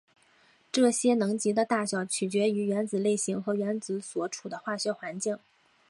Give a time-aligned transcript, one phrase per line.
[0.71, 5.37] 这些能级的大小取决于原子类型和原子所处的化学环境。